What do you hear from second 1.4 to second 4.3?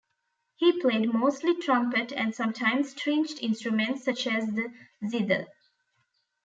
trumpet and sometimes stringed instruments such